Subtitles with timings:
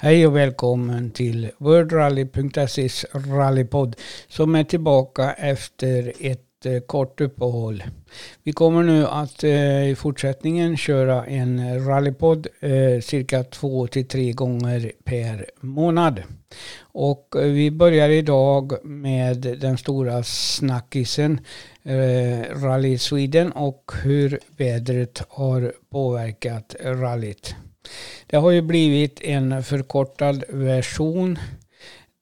[0.00, 3.96] Hej och välkommen till worldrally.ses rallypodd
[4.28, 7.84] som är tillbaka efter ett eh, kort uppehåll.
[8.42, 14.32] Vi kommer nu att eh, i fortsättningen köra en rallypodd eh, cirka två till tre
[14.32, 16.22] gånger per månad.
[16.80, 21.40] Och vi börjar idag med den stora snackisen
[22.52, 27.54] Rally Sweden och hur vädret har påverkat rallyt.
[28.30, 31.38] Det har ju blivit en förkortad version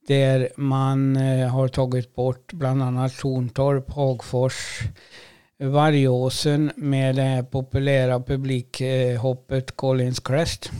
[0.08, 4.80] där man eh, har tagit bort bland annat Torntorp, Hagfors,
[5.58, 10.70] Vargåsen med det här populära publikhoppet Collins Crest.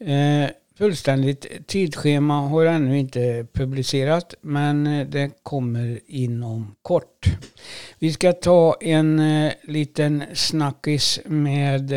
[0.00, 7.26] Eh, fullständigt tidsschema har ännu inte publicerat men eh, det kommer inom kort.
[7.98, 9.22] Vi ska ta en
[9.62, 11.92] liten snackis med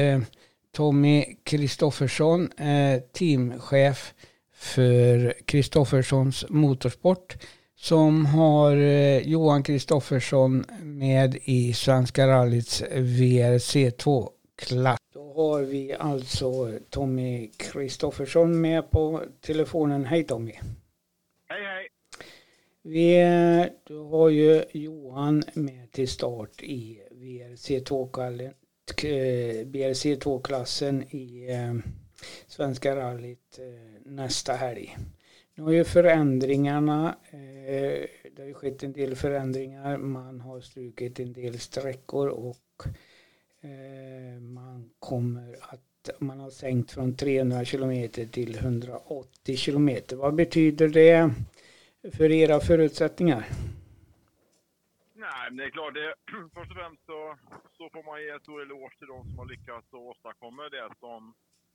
[0.78, 4.14] Tommy Kristoffersson, eh, teamchef
[4.54, 7.38] för Kristofferssons Motorsport
[7.76, 15.00] som har eh, Johan Kristoffersson med i Svenska rallyts VRC2-klass.
[15.14, 20.06] Då har vi alltså Tommy Kristoffersson med på telefonen.
[20.06, 20.54] Hej Tommy!
[21.50, 21.88] Hej hej!
[22.84, 23.18] Vi,
[23.84, 27.02] du har ju Johan med till start i
[28.92, 31.74] Eh, BRC2-klassen i eh,
[32.48, 34.98] Svenska rallyt eh, nästa helg.
[35.56, 37.16] Nu har ju förändringarna,
[38.32, 39.98] det har ju skett en del förändringar.
[39.98, 42.84] Man har strukit en del sträckor och
[44.40, 50.16] man kommer att man har sänkt från 300 kilometer till 180 kilometer.
[50.16, 51.34] Vad betyder det
[52.12, 53.48] för era förutsättningar?
[55.20, 56.16] Nej, men det är klart, det,
[56.54, 57.38] först och främst så,
[57.78, 61.34] så får man ge en stor eloge till de som har lyckats åstadkomma det som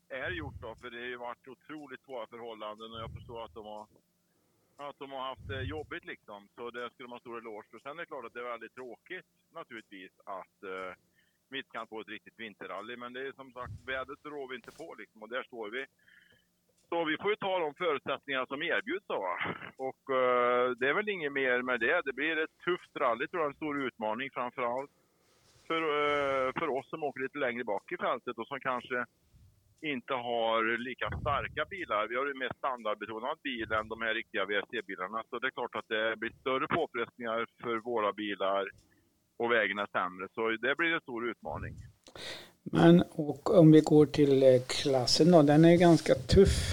[0.08, 3.54] är gjort då, för det har ju varit otroligt svåra förhållanden och jag förstår att
[3.54, 3.86] de har
[4.76, 6.48] att de har haft det jobbigt liksom.
[6.56, 7.78] Så det skulle man ha stor eloge för.
[7.78, 10.94] Sen är det klart att det är väldigt tråkigt naturligtvis att eh,
[11.48, 12.96] vi inte kan få ett riktigt vinterrally.
[12.96, 15.86] Men det är som sagt, vädret rår vi inte på liksom och där står vi.
[16.92, 19.22] Så vi får ju ta de förutsättningar som erbjuds då.
[19.76, 22.02] Och eh, det är väl inget mer med det.
[22.04, 24.90] Det blir ett tufft rally tror jag, en stor utmaning framförallt
[25.66, 29.06] för, eh, för oss som åker lite längre bak i fältet och som kanske
[29.80, 32.08] inte har lika starka bilar.
[32.08, 35.22] Vi har ju mer standardbetonad bil än de här riktiga WRC-bilarna.
[35.30, 38.70] Så det är klart att det blir större påfrestningar för våra bilar
[39.36, 40.28] och vägen är sämre.
[40.34, 41.74] Så det blir en stor utmaning.
[42.64, 46.72] Men och om vi går till eh, klassen då, den är ganska tuff.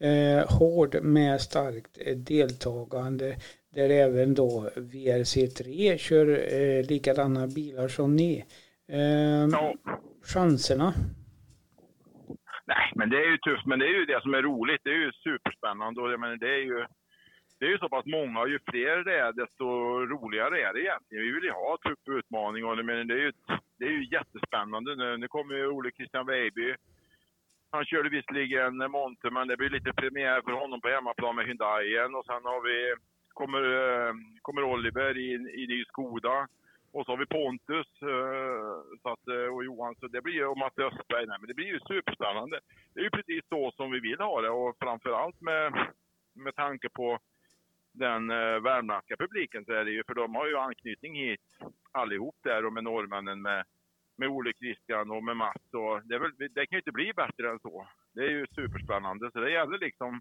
[0.00, 3.36] Eh, hård med starkt eh, deltagande.
[3.74, 8.44] Där även då VRC3 kör eh, likadana bilar som ni.
[8.88, 9.74] Eh, ja.
[10.34, 10.92] Chanserna?
[12.66, 13.66] Nej, men det är ju tufft.
[13.66, 14.80] Men det är ju det som är roligt.
[14.84, 16.00] Det är ju superspännande.
[16.00, 16.86] Och jag menar, det är ju
[17.64, 19.66] det är ju så pass många, ju fler det är desto
[20.06, 21.24] roligare är det egentligen.
[21.24, 23.32] Vi vill ju ha trupputmaning och men det är ju,
[23.78, 25.16] det är ju jättespännande nu.
[25.16, 26.74] Nu kommer ju Ole Christian Weiby.
[27.70, 32.14] Han körde visserligen Monte, men det blir lite premiär för honom på hemmaplan med Hyundaien.
[32.14, 32.94] Och sen har vi,
[33.28, 36.48] kommer, eh, kommer Oliver i, i ny Skoda.
[36.92, 40.58] Och så har vi Pontus eh, så att, eh, och Johan, så det blir och
[40.58, 41.26] Matte Östberg.
[41.26, 42.60] Nej, men det blir ju superspännande.
[42.94, 45.72] Det är ju precis så som vi vill ha det och framförallt med,
[46.34, 47.18] med tanke på
[47.94, 51.40] den eh, värmländska publiken så är det ju, för de har ju anknytning hit
[51.92, 53.64] allihop där och med norrmännen med,
[54.16, 55.64] med Ole Christian och med Mats.
[55.72, 57.88] Och det, väl, det kan ju inte bli bättre än så.
[58.14, 59.30] Det är ju superspännande.
[59.32, 60.20] Så det gäller liksom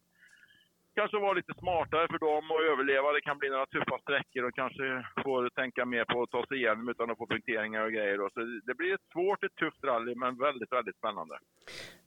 [0.95, 3.12] kanske vara lite smartare för dem och överleva.
[3.12, 6.57] Det kan bli några tuffa sträckor och kanske få tänka mer på att ta sig
[6.57, 8.17] igenom utan att få punkteringar och grejer.
[8.17, 11.38] Så det blir ett svårt, ett tufft rally, men väldigt, väldigt spännande.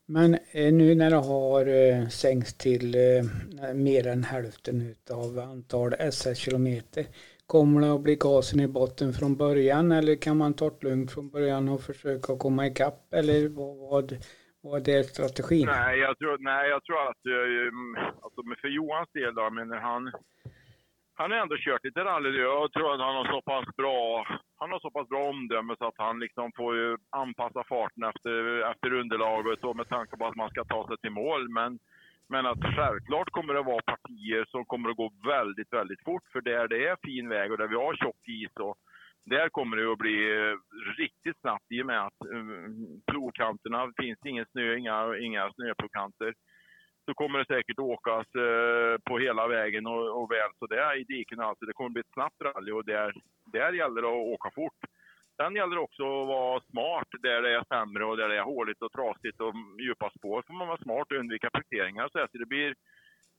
[0.09, 5.93] Men eh, nu när det har eh, sänkts till eh, mer än hälften av antal
[5.93, 7.05] SS-kilometer,
[7.47, 11.11] kommer det att bli gasen i botten från början eller kan man ta det lugnt
[11.13, 14.07] från början och försöka komma ikapp eller vad,
[14.61, 15.65] vad är strategin?
[15.65, 20.11] Nej, jag tror, nej, jag tror att mm, alltså för Johans del då, men han,
[21.13, 22.39] han har ändå kört lite rally.
[22.39, 24.25] Jag tror att han har så pass bra,
[24.59, 28.61] han har så pass bra omdöme så att han liksom får ju anpassa farten efter,
[28.71, 31.49] efter underlaget och med tanke på att man ska ta sig till mål.
[31.49, 31.79] Men,
[32.29, 36.23] men att självklart kommer det vara partier som kommer att gå väldigt, väldigt fort.
[36.31, 38.77] För där det är fin väg och där vi har tjock is och
[39.25, 40.55] där kommer det att bli eh,
[40.97, 42.67] riktigt snabbt i och med att eh,
[43.11, 46.33] plogkanterna, finns ingen snö, inga, inga snöplogkanter
[47.07, 51.03] så kommer det säkert åkas eh, på hela vägen och, och väl så det i
[51.03, 51.39] diken.
[51.39, 53.13] Alltså, det kommer bli ett snabbt rally och där,
[53.53, 54.81] där gäller det att åka fort.
[55.37, 58.51] Sen gäller det också att vara smart där det är sämre och där det är
[58.55, 60.43] håligt och trasigt och djupa spår.
[60.47, 62.75] får man vara smart och undvika punkteringar så, så det blir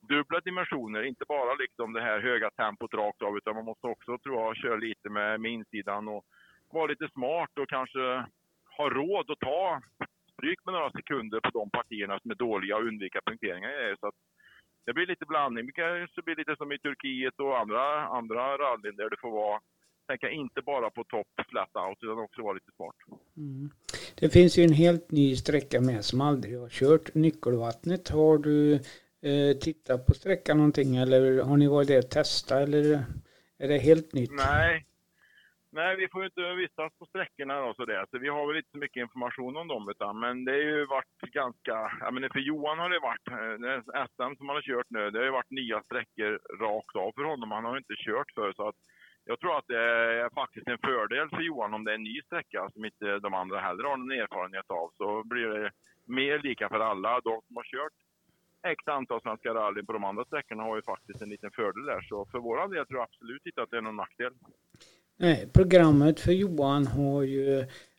[0.09, 4.19] dubbla dimensioner, inte bara liksom det här höga tempot rakt av utan man måste också
[4.19, 6.25] tror jag köra lite med, med insidan och
[6.73, 8.25] vara lite smart och kanske
[8.77, 9.81] ha råd att ta
[10.39, 13.97] stryk med några sekunder på de partierna som är dåliga och undvika punkteringar.
[14.01, 14.13] Så
[14.87, 15.67] det blir lite blandning.
[15.67, 19.61] Det kanske blir lite som i Turkiet och andra, andra rallyn där det får vara
[20.09, 22.97] tänka inte bara på topp flat out utan också vara lite smart.
[23.37, 23.71] Mm.
[24.21, 27.15] Det finns ju en helt ny sträcka med som aldrig har kört.
[27.15, 28.75] Nyckelvattnet, har du
[29.23, 33.05] eh, tittat på sträckan någonting eller har ni varit där och testat eller
[33.59, 34.31] är det helt nytt?
[34.33, 34.87] Nej,
[35.79, 38.71] Nej, vi får ju inte vistas på sträckorna och sådär, så vi har väl inte
[38.71, 39.89] så mycket information om dem.
[39.89, 44.05] Utan, men det har ju varit ganska, jag menar för Johan har det varit, eh,
[44.13, 46.31] SM som han har kört nu, det har ju varit nya sträckor
[46.65, 47.51] rakt av för honom.
[47.51, 48.53] Han har inte kört förr.
[48.57, 48.79] så att
[49.25, 49.83] jag tror att det
[50.23, 53.35] är faktiskt en fördel för Johan om det är en ny sträcka som inte de
[53.35, 54.89] andra heller har någon erfarenhet av.
[54.97, 55.71] Så blir det
[56.07, 57.21] mer lika för alla.
[57.21, 57.97] De som har kört
[58.67, 62.01] X antal Svenska rallyn på de andra sträckorna har ju faktiskt en liten fördel där.
[62.01, 64.35] Så för vår del tror jag absolut inte att det är någon nackdel.
[65.21, 67.59] Nej, programmet för Johan har ju,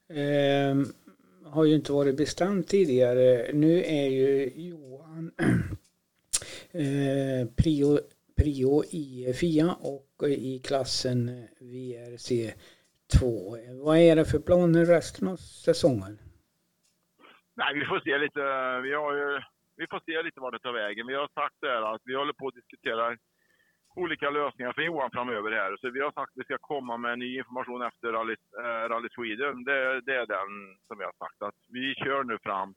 [0.09, 0.75] eh,
[1.45, 3.53] har ju inte varit bestämt tidigare.
[3.53, 5.31] Nu är ju Johan
[6.71, 7.99] eh, prio,
[8.37, 12.53] prio i FIA och i klassen VRC
[13.19, 13.57] 2.
[13.83, 16.19] Vad är det för planer resten av säsongen?
[17.55, 18.41] Nej, vi får se lite.
[18.41, 19.41] Eh, vi, har ju,
[19.75, 21.07] vi får se lite vad det tar vägen.
[21.07, 23.17] Vi har sagt det här att vi håller på att diskutera
[23.95, 25.77] olika lösningar för Johan framöver här.
[25.77, 29.09] Så vi har sagt att vi ska komma med ny information efter Rally, eh, Rally
[29.09, 29.63] Sweden.
[29.63, 31.41] Det, det, är den som vi har sagt.
[31.41, 32.73] Att vi kör nu fram,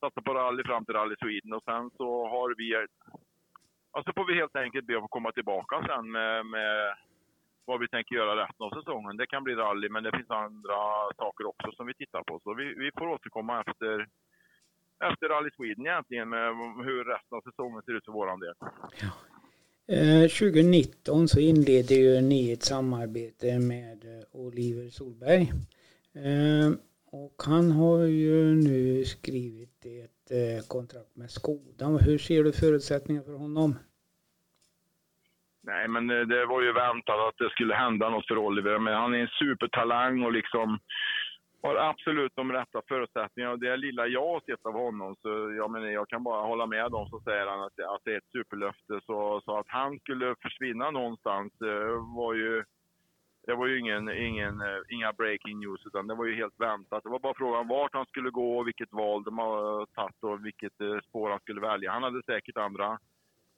[0.00, 2.86] satsar på rally fram till Rally Sweden och sen så har vi...
[3.90, 6.96] Alltså får vi helt enkelt be att få komma tillbaka sen med, med
[7.64, 9.16] vad vi tänker göra resten av säsongen.
[9.16, 10.78] Det kan bli rally, men det finns andra
[11.16, 12.40] saker också som vi tittar på.
[12.40, 14.08] Så vi, vi får återkomma efter,
[15.04, 16.48] efter Rally Sweden egentligen med
[16.84, 18.54] hur resten av säsongen ser ut för vår del.
[19.00, 19.35] Ja.
[19.88, 25.42] Eh, 2019 så inledde ju ni ett samarbete med eh, Oliver Solberg.
[26.14, 26.70] Eh,
[27.12, 31.86] och han har ju nu skrivit ett kontrakt med Skoda.
[31.86, 33.74] Hur ser du förutsättningarna för honom?
[35.62, 38.78] Nej, men det var ju väntat att det skulle hända något för Oliver.
[38.78, 40.78] Men han är en supertalang och liksom
[41.66, 43.52] har absolut de rätta förutsättningarna.
[43.52, 45.28] Och det lilla jag har sett av honom, så
[45.58, 48.18] jag, menar, jag kan bara hålla med dem som säger han att, att det är
[48.18, 49.00] ett superlöfte.
[49.06, 52.64] Så, så att han skulle försvinna någonstans eh, var ju
[53.46, 57.02] det var ju ingen, ingen, eh, inga breaking news, utan det var ju helt väntat.
[57.02, 60.80] Det var bara frågan vart han skulle gå, vilket val de har tagit och vilket
[60.80, 61.92] eh, spår han skulle välja.
[61.92, 62.98] Han hade säkert andra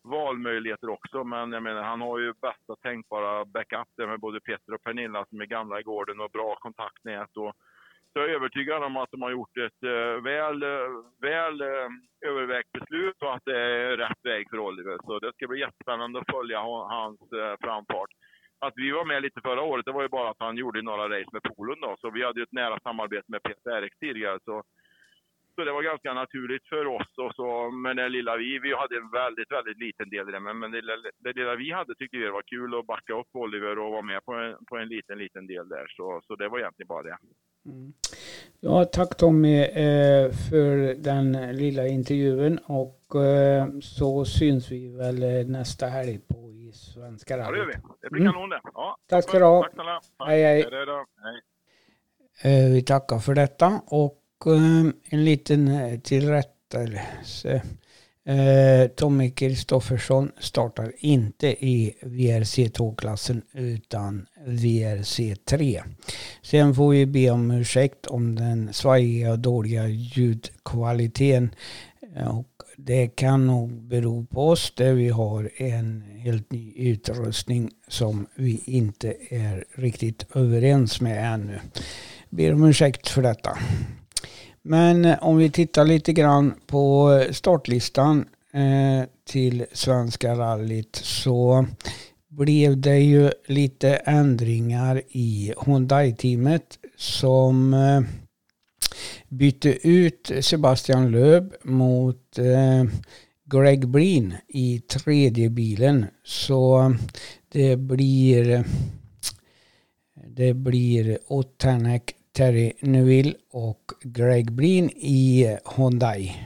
[0.02, 4.74] valmöjligheter också, men jag menar, han har ju bästa tänkbara backup där med både Peter
[4.74, 7.36] och Pernilla som är gamla i gården och bra kontaktnät.
[7.36, 7.54] Och
[8.12, 10.88] så jag är övertygad om att de har gjort ett eh, väl, eh,
[11.20, 11.88] väl eh,
[12.26, 14.98] övervägt beslut och att det är rätt väg för Oliver.
[15.06, 16.60] Så det ska bli jättespännande att följa
[16.96, 17.20] hans
[17.64, 18.10] framfart.
[18.60, 21.04] Att vi var med lite förra året, det var ju bara att han gjorde några
[21.08, 21.96] race med Polen då.
[22.00, 24.38] Så vi hade ju ett nära samarbete med Peter Erik tidigare.
[24.44, 24.62] Så,
[25.58, 27.12] så det var ganska naturligt för oss.
[27.24, 30.40] Och så, men det lilla vi, vi hade en väldigt, väldigt liten del i det.
[30.40, 30.80] Men, men det,
[31.24, 34.24] det lilla vi hade tyckte vi var kul att backa upp Oliver och vara med
[34.24, 35.86] på en, på en liten, liten del där.
[35.96, 37.18] Så, så det var egentligen bara det.
[37.66, 37.92] Mm.
[38.60, 40.74] Ja, tack Tommy eh, för
[41.10, 47.38] den lilla intervjun och eh, så syns vi väl eh, nästa helg på i Svenska
[47.38, 47.46] rallyt.
[47.46, 47.94] Ja, det gör vi.
[48.00, 48.32] Det blir mm.
[48.32, 48.60] kanon det.
[48.74, 49.62] Ja, tack ska du ha.
[49.62, 50.00] Tack snälla.
[50.26, 50.64] Hej, hej.
[52.42, 52.72] hej.
[52.74, 57.62] Vi tackar för detta och Eh, en liten eh, tillrättelse.
[58.24, 65.82] Eh, Tommy Kristoffersson startar inte i VRC2-klassen utan VRC3.
[66.42, 71.50] Sen får vi be om ursäkt om den svajiga och dåliga ljudkvaliteten.
[72.30, 78.26] Och det kan nog bero på oss där vi har en helt ny utrustning som
[78.34, 81.60] vi inte är riktigt överens med ännu.
[82.30, 83.58] Ber om ursäkt för detta.
[84.62, 91.66] Men eh, om vi tittar lite grann på eh, startlistan eh, till Svenska rallyt så
[92.28, 97.76] blev det ju lite ändringar i Hyundai-teamet som
[99.28, 102.38] bytte ut Sebastian Löb mot
[103.44, 106.06] Greg Breen i tredje bilen.
[106.24, 106.94] Så
[107.52, 108.64] det blir
[110.36, 116.36] det blir Otanek Terry Neville och Greg Breen i eh, Hyundai.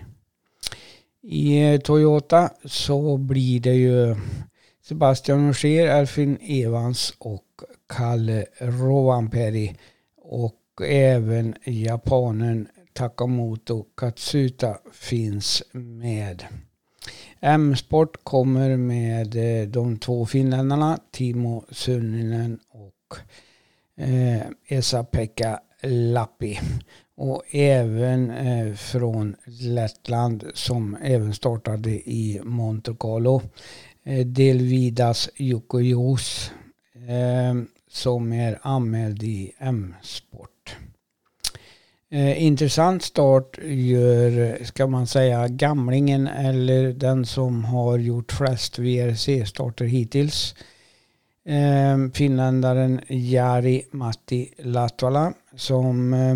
[1.22, 4.16] I eh, Toyota så blir det ju
[4.82, 7.44] Sebastian Ogier, Alfin Evans och
[7.88, 9.76] Kalle Rovanperi.
[10.16, 16.44] Och även japanen Takamoto Katsuta finns med.
[17.40, 23.16] M-sport kommer med eh, de två finländarna Timo Sunninen och
[24.04, 26.60] eh, Esa-Pekka Lappi.
[27.16, 33.42] Och även eh, från Lettland som även startade i Monte Carlo.
[34.04, 36.50] Eh, Delvidas Jukojos
[36.94, 40.76] eh, som är anmäld i M-sport.
[42.36, 50.54] Intressant start gör, ska man säga, gamlingen eller den som har gjort flest VRC-starter hittills.
[51.44, 56.32] Eh, finländaren Jari Matti Latvala som eh,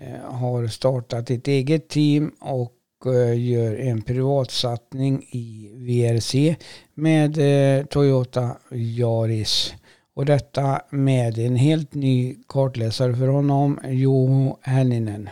[0.00, 2.74] eh, har startat ett eget team och
[3.06, 6.56] eh, gör en privatsatsning i VRC
[6.94, 9.74] med eh, Toyota Yaris.
[10.14, 15.30] Och detta med en helt ny kartläsare för honom, Joho Henninen.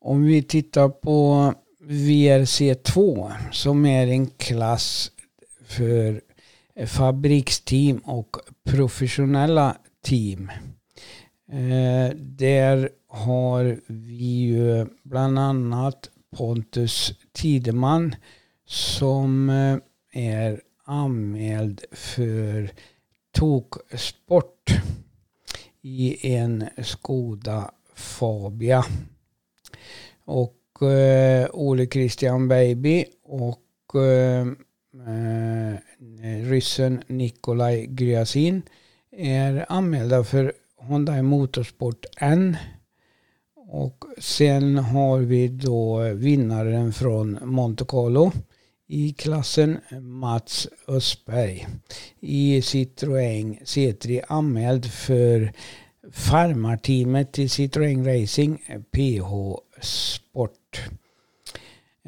[0.00, 1.52] Om vi tittar på
[1.82, 5.10] VRC2 som är en klass
[5.66, 6.20] för
[6.86, 10.50] fabriksteam och professionella team.
[11.52, 18.14] Eh, där har vi ju bland annat Pontus Tideman
[18.66, 19.78] som eh,
[20.12, 22.70] är anmäld för
[23.32, 24.70] toksport
[25.82, 28.84] i en Skoda Fabia.
[30.24, 34.46] Och eh, Ole Christian Baby och eh,
[35.00, 38.62] Eh, eh, ryssen Nikolaj Gryasin
[39.10, 40.52] är anmälda för
[40.88, 42.56] Hyundai Motorsport N.
[43.56, 48.32] Och sen har vi då vinnaren från Monte Carlo
[48.86, 51.66] i klassen Mats Östberg
[52.20, 55.52] i Citroën C3 anmäld för
[56.12, 58.58] farmarteamet i Citroën Racing
[58.90, 60.80] PH Sport.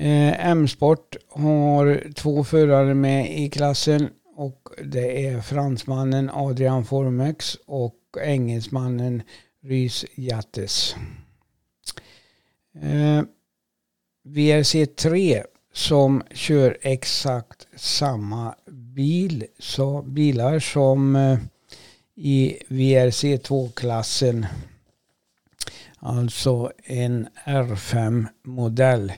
[0.00, 7.96] Eh, M-sport har två förare med i klassen och det är fransmannen Adrian Formex och
[8.20, 9.22] engelsmannen
[9.62, 10.96] Rhys Jattes.
[12.82, 13.22] Eh,
[14.24, 21.38] VRC3 som kör exakt samma bil, så bilar som eh,
[22.14, 24.46] i VRC2-klassen.
[25.98, 29.12] Alltså en R5-modell.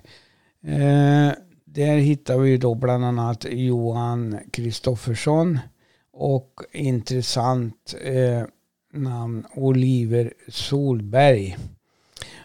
[0.65, 1.33] Eh,
[1.65, 5.59] där hittar vi då bland annat Johan Kristoffersson
[6.13, 8.43] och intressant eh,
[8.93, 11.57] namn Oliver Solberg.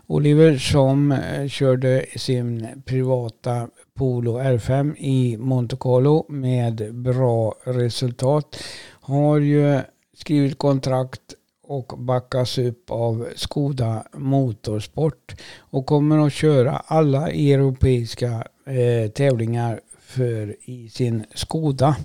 [0.07, 8.63] Oliver som eh, körde sin privata Polo R5 i Monte Carlo med bra resultat.
[9.01, 9.81] Har ju
[10.13, 11.22] skrivit kontrakt
[11.67, 20.55] och backas upp av Skoda Motorsport och kommer att köra alla europeiska eh, tävlingar för
[20.62, 21.95] i sin Skoda.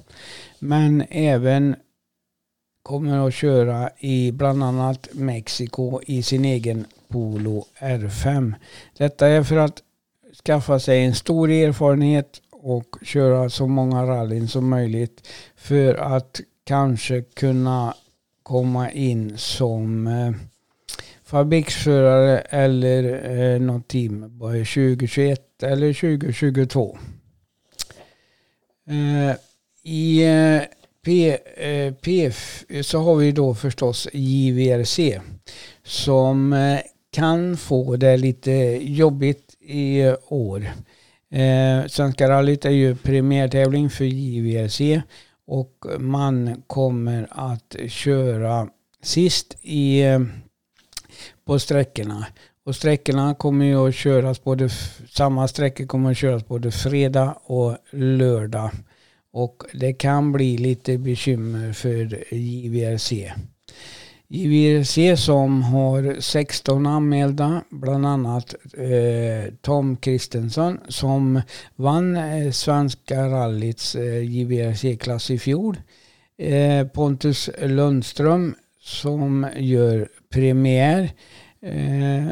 [0.58, 1.76] Men även
[2.82, 8.54] kommer att köra i bland annat Mexiko i sin egen Polo R5.
[8.96, 9.82] Detta är för att
[10.44, 17.22] skaffa sig en stor erfarenhet och köra så många rallyn som möjligt för att kanske
[17.22, 17.94] kunna
[18.42, 20.32] komma in som eh,
[21.24, 26.98] fabriksförare eller eh, något team 2021 eller 2022.
[28.88, 29.36] Eh,
[29.84, 30.62] I eh,
[31.04, 35.20] P, eh, PF så har vi då förstås JVRC
[35.84, 36.80] som eh,
[37.12, 40.70] kan få det lite jobbigt i år.
[41.32, 44.80] Eh, Svenska rallyt är ju premiärtävling för JVRC
[45.50, 48.68] och man kommer att köra
[49.02, 50.20] sist i, eh,
[51.44, 52.26] på sträckorna.
[52.64, 54.68] Och sträckorna kommer ju att köras både,
[55.08, 58.70] samma sträckor kommer att köras både fredag och lördag.
[59.32, 63.32] Och det kan bli lite bekymmer för JVRC.
[64.32, 71.40] JVRC som har 16 anmälda, bland annat eh, Tom Kristensson som
[71.76, 75.76] vann eh, Svenska rallyts eh, JVRC-klass i fjol.
[76.38, 81.10] Eh, Pontus Lundström som gör premiär.
[81.62, 82.26] Eh,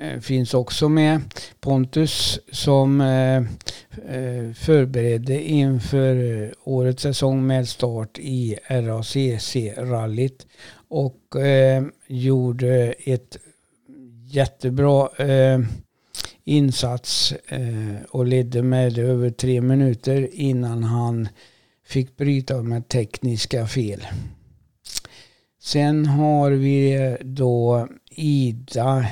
[0.00, 1.20] Eh, finns också med.
[1.60, 3.36] Pontus som eh,
[4.16, 10.46] eh, förberedde inför årets säsong med start i RACC-rallyt
[10.88, 11.20] och
[12.06, 13.36] gjorde ett
[14.26, 15.08] jättebra
[16.44, 17.34] insats
[18.10, 21.28] och ledde med över tre minuter innan han
[21.86, 24.06] fick bryta med tekniska fel.
[25.62, 29.06] Sen har vi då Ida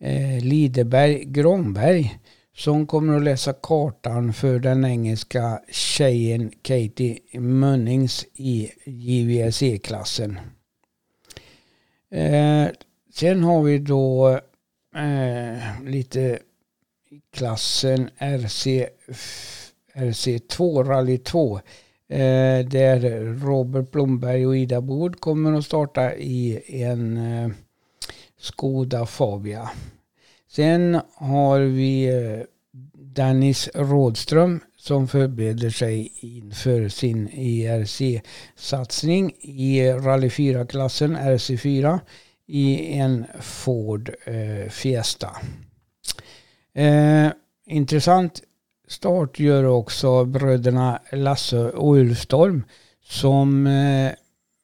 [0.00, 2.18] eh, Lideberg Granberg.
[2.56, 10.38] som kommer att läsa kartan för den engelska tjejen Katie Munnings i JVSE-klassen.
[12.10, 12.66] Eh,
[13.14, 14.28] sen har vi då
[14.96, 16.38] eh, lite
[17.32, 18.88] klassen RC,
[19.94, 21.60] RC2, Rally 2.
[22.08, 27.50] Eh, där Robert Blomberg och Ida Bord kommer att starta i en eh,
[28.40, 29.70] Skoda Fabia.
[30.48, 32.40] Sen har vi eh,
[32.92, 42.00] Dennis Rådström som förbereder sig inför sin ERC-satsning i Rally 4-klassen, RC4,
[42.46, 45.36] i en Ford eh, Fiesta.
[46.74, 47.28] Eh,
[47.66, 48.42] intressant
[48.88, 52.64] start gör också bröderna Lasse och Ulfstorm
[53.02, 54.12] som eh,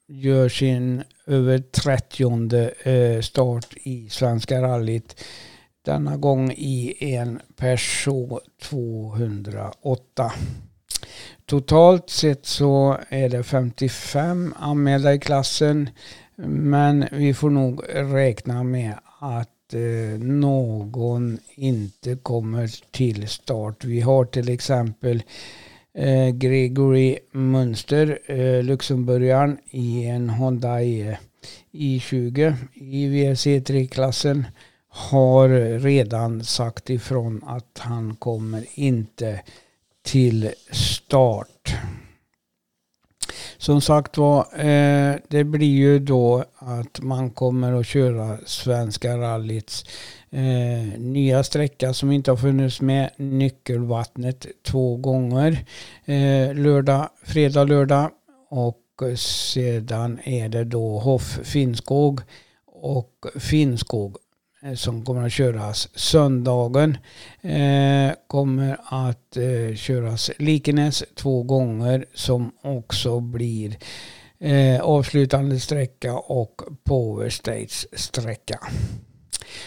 [0.08, 5.24] gör sin över 30 eh, start i Svenska rallyt.
[5.84, 10.32] Denna gång i en Peugeot 208.
[11.46, 15.90] Totalt sett så är det 55 anmälda i klassen.
[16.46, 23.84] Men vi får nog räkna med att eh, någon inte kommer till start.
[23.84, 25.22] Vi har till exempel
[25.98, 31.16] Eh, Gregory Mönster, eh, Luxemburgaren i en Hyundai
[31.72, 34.46] i20 i VRC3-klassen
[34.88, 35.48] har
[35.78, 39.42] redan sagt ifrån att han kommer inte
[40.02, 41.74] till start.
[43.66, 49.84] Som sagt var, eh, det blir ju då att man kommer att köra Svenska rallyts
[50.30, 55.64] eh, nya sträcka som inte har funnits med, Nyckelvattnet, två gånger.
[56.04, 58.10] Eh, lördag, fredag, lördag
[58.50, 62.20] och sedan är det då Hoff Finnskog
[62.66, 64.16] och Finnskog
[64.62, 66.98] Eh, som kommer att köras söndagen.
[67.40, 73.76] Eh, kommer att eh, köras Likenäs två gånger som också blir
[74.38, 78.58] eh, avslutande sträcka och Power States sträcka.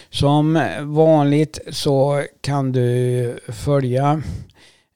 [0.09, 4.21] Som vanligt så kan du följa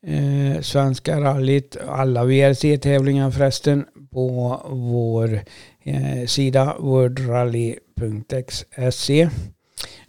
[0.08, 5.40] eh, Svenska rallyt, alla VRC-tävlingar förresten, på vår
[5.84, 7.90] eh, sida worldrally.se.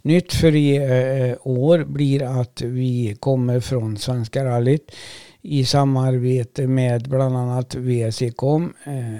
[0.05, 4.95] Nytt för i eh, eh, år blir att vi kommer från Svenska rallyt
[5.41, 9.15] i samarbete med bland annat VSE.com eh,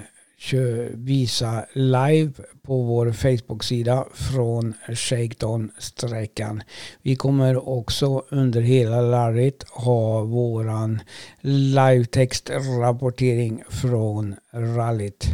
[0.90, 6.62] visa live på vår Facebook-sida från Shakedown-sträckan.
[7.02, 11.00] Vi kommer också under hela rallyt ha våran
[11.40, 15.26] live-textrapportering från rallyt.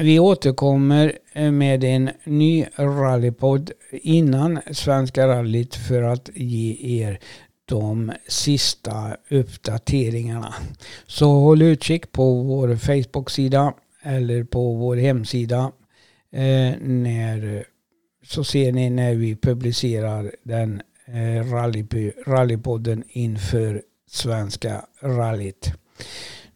[0.00, 7.18] Vi återkommer eh, med en ny rallypodd innan Svenska rallyt för att ge er
[7.64, 10.54] de sista uppdateringarna.
[11.06, 15.72] Så håll utkik på vår Facebook-sida eller på vår hemsida.
[16.32, 17.64] Eh, när,
[18.24, 21.52] så ser ni när vi publicerar den eh,
[22.26, 25.72] rallypodden inför Svenska rallyt.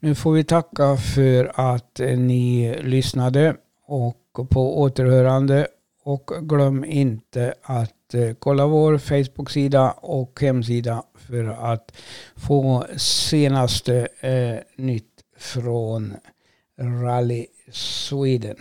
[0.04, 5.66] Nu får vi tacka för att eh, ni lyssnade och på återhörande.
[6.04, 11.92] Och glöm inte att eh, kolla vår Facebook-sida och hemsida för att
[12.36, 16.14] få senaste eh, nytt från
[16.80, 18.56] Rally Sweden.